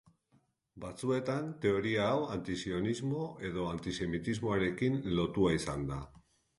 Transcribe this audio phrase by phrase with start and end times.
[0.85, 6.05] Batzuetan teoria hau anti-sionismo edo antisemitismoarekin lotua izan da.